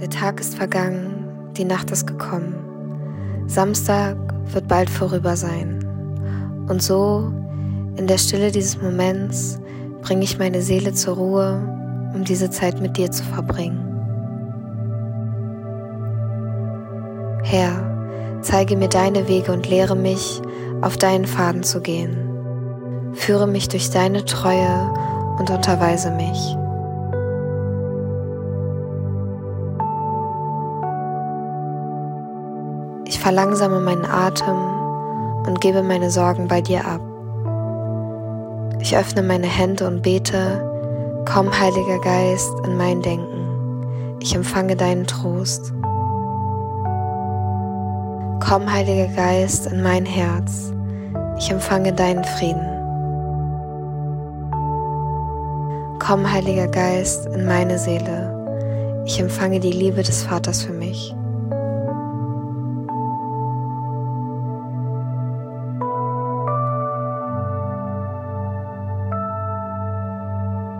[0.00, 2.54] Der Tag ist vergangen, die Nacht ist gekommen.
[3.46, 4.16] Samstag
[4.52, 5.84] wird bald vorüber sein.
[6.68, 7.32] Und so,
[7.96, 9.60] in der Stille dieses Moments,
[10.02, 11.60] bringe ich meine Seele zur Ruhe,
[12.14, 13.80] um diese Zeit mit dir zu verbringen.
[17.44, 20.42] Herr, zeige mir deine Wege und lehre mich,
[20.80, 22.16] auf deinen Faden zu gehen.
[23.14, 24.90] Führe mich durch deine Treue
[25.38, 26.56] und unterweise mich.
[33.24, 34.58] Verlangsame meinen Atem
[35.46, 37.00] und gebe meine Sorgen bei dir ab.
[38.80, 40.60] Ich öffne meine Hände und bete,
[41.24, 44.18] komm Heiliger Geist in mein Denken.
[44.20, 45.72] Ich empfange deinen Trost.
[48.46, 50.74] Komm Heiliger Geist in mein Herz.
[51.38, 52.68] Ich empfange deinen Frieden.
[55.98, 59.02] Komm Heiliger Geist in meine Seele.
[59.06, 61.14] Ich empfange die Liebe des Vaters für mich.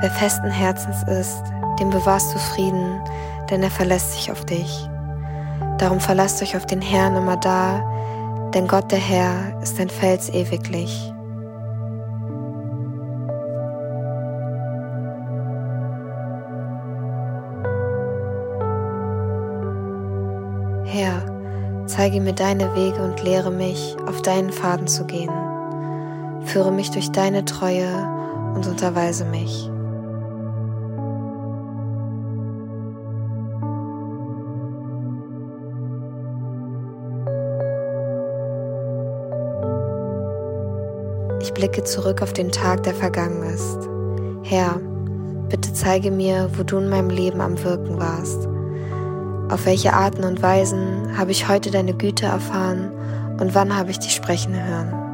[0.00, 1.42] Wer festen Herzens ist,
[1.80, 3.00] dem bewahrst du Frieden,
[3.50, 4.88] denn er verlässt sich auf dich.
[5.78, 7.82] Darum verlasst euch auf den Herrn immer da,
[8.54, 11.12] denn Gott der Herr ist ein Fels ewiglich.
[20.84, 25.32] Herr, zeige mir deine Wege und lehre mich, auf deinen Faden zu gehen.
[26.44, 27.88] Führe mich durch deine Treue
[28.54, 29.68] und unterweise mich.
[41.48, 43.78] Ich blicke zurück auf den Tag, der vergangen ist.
[44.42, 44.78] Herr,
[45.48, 48.46] bitte zeige mir, wo du in meinem Leben am Wirken warst.
[49.50, 52.92] Auf welche Arten und Weisen habe ich heute deine Güte erfahren
[53.40, 55.07] und wann habe ich dich sprechen hören?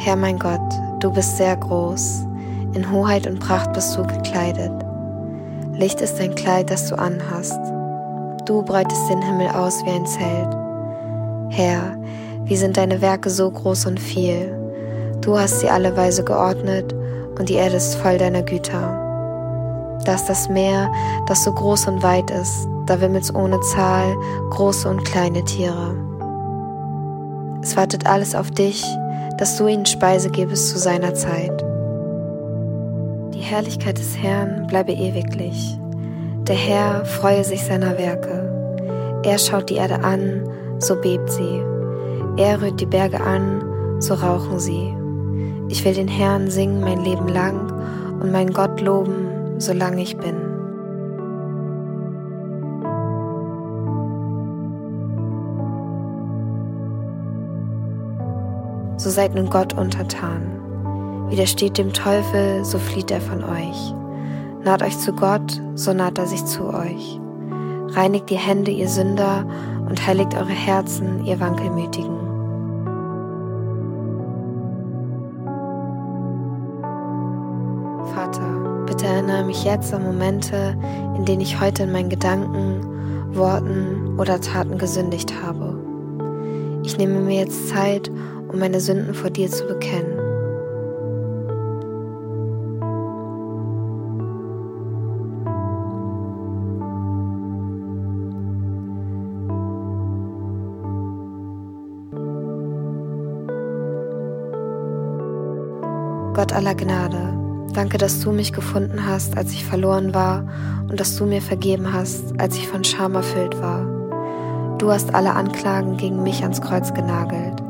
[0.00, 0.60] Herr mein Gott,
[1.00, 2.24] du bist sehr groß,
[2.72, 4.70] in Hoheit und Pracht bist du gekleidet.
[5.72, 7.58] Licht ist dein Kleid, das du anhast.
[8.46, 10.56] Du breitest den Himmel aus wie ein Zelt.
[11.50, 11.98] Herr,
[12.44, 14.56] wie sind deine Werke so groß und viel?
[15.20, 16.94] Du hast sie alle Weise geordnet
[17.36, 19.98] und die Erde ist voll deiner Güter.
[20.04, 20.92] Da ist das Meer,
[21.26, 24.16] das so groß und weit ist, da wimmelt's ohne Zahl
[24.50, 25.96] große und kleine Tiere.
[27.62, 28.84] Es wartet alles auf dich,
[29.38, 31.64] dass du ihnen Speise gebest zu seiner Zeit.
[33.32, 35.78] Die Herrlichkeit des Herrn bleibe ewiglich.
[36.46, 39.20] Der Herr freue sich seiner Werke.
[39.24, 40.48] Er schaut die Erde an,
[40.78, 41.62] so bebt sie.
[42.36, 43.62] Er rührt die Berge an,
[44.00, 44.94] so rauchen sie.
[45.68, 47.72] Ich will den Herrn singen mein Leben lang
[48.20, 50.47] und meinen Gott loben, solange ich bin.
[58.98, 61.28] So seid nun Gott untertan.
[61.30, 63.94] Widersteht dem Teufel, so flieht er von euch.
[64.64, 67.20] Naht euch zu Gott, so naht er sich zu euch.
[67.90, 69.46] Reinigt die Hände, ihr Sünder,
[69.88, 72.18] und heiligt eure Herzen, ihr Wankelmütigen.
[78.14, 80.76] Vater, bitte erinnere mich jetzt an Momente,
[81.16, 85.78] in denen ich heute in meinen Gedanken, Worten oder Taten gesündigt habe.
[86.84, 88.10] Ich nehme mir jetzt Zeit,
[88.48, 90.18] um meine Sünden vor dir zu bekennen.
[106.34, 107.36] Gott aller Gnade,
[107.74, 110.48] danke, dass du mich gefunden hast, als ich verloren war
[110.88, 113.84] und dass du mir vergeben hast, als ich von Scham erfüllt war.
[114.78, 117.67] Du hast alle Anklagen gegen mich ans Kreuz genagelt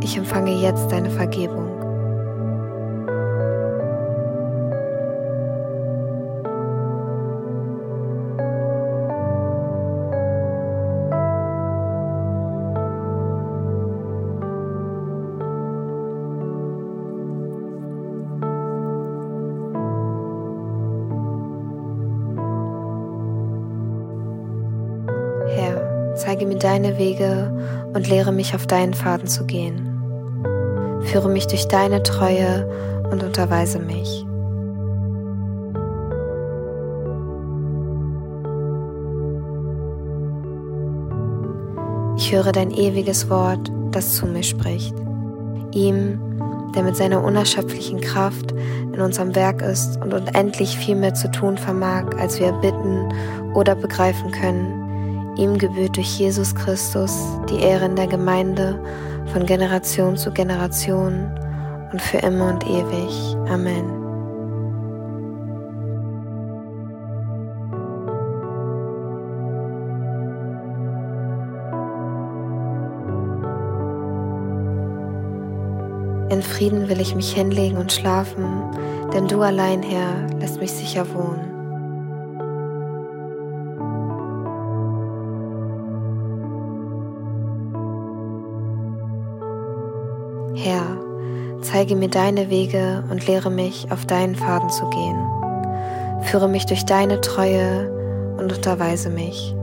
[0.00, 1.85] ich empfange jetzt deine Vergebung.
[26.26, 27.52] zeige mir deine Wege
[27.94, 29.86] und lehre mich auf deinen Faden zu gehen.
[31.02, 32.68] Führe mich durch deine Treue
[33.12, 34.26] und unterweise mich.
[42.16, 44.96] Ich höre dein ewiges Wort, das zu mir spricht.
[45.70, 46.18] Ihm,
[46.74, 48.50] der mit seiner unerschöpflichen Kraft
[48.92, 53.14] in unserem Werk ist und unendlich viel mehr zu tun vermag, als wir bitten
[53.54, 54.85] oder begreifen können,
[55.36, 57.14] Ihm gebührt durch Jesus Christus
[57.50, 58.82] die Ehre in der Gemeinde
[59.32, 61.30] von Generation zu Generation
[61.92, 63.36] und für immer und ewig.
[63.50, 64.06] Amen.
[76.30, 78.44] In Frieden will ich mich hinlegen und schlafen,
[79.12, 81.55] denn du allein, Herr, lässt mich sicher wohnen.
[90.66, 90.98] Herr,
[91.62, 95.16] zeige mir deine Wege und lehre mich, auf deinen Faden zu gehen.
[96.22, 97.88] Führe mich durch deine Treue
[98.36, 99.54] und unterweise mich.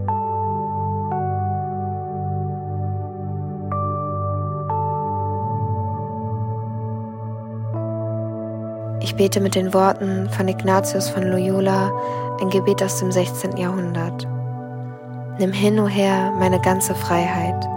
[9.02, 11.92] Ich bete mit den Worten von Ignatius von Loyola,
[12.40, 13.58] ein Gebet aus dem 16.
[13.58, 14.26] Jahrhundert.
[15.38, 17.73] Nimm hin, o oh Herr, meine ganze Freiheit.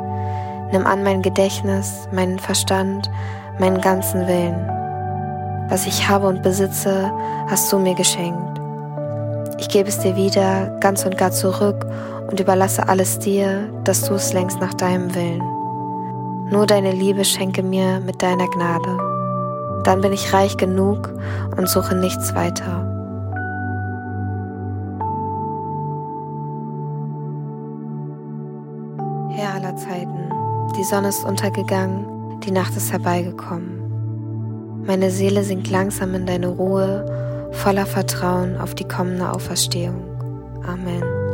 [0.73, 3.11] Nimm an mein Gedächtnis, meinen Verstand,
[3.59, 4.69] meinen ganzen Willen.
[5.69, 7.11] Was ich habe und besitze,
[7.49, 8.61] hast du mir geschenkt.
[9.59, 11.87] Ich gebe es dir wieder ganz und gar zurück
[12.29, 15.43] und überlasse alles dir, dass du es längst nach deinem Willen.
[16.51, 19.17] Nur deine Liebe schenke mir mit deiner Gnade
[19.87, 21.15] dann bin ich reich genug
[21.57, 22.86] und suche nichts weiter.
[30.77, 34.85] Die Sonne ist untergegangen, die Nacht ist herbeigekommen.
[34.87, 40.03] Meine Seele sinkt langsam in deine Ruhe, voller Vertrauen auf die kommende Auferstehung.
[40.65, 41.26] Amen.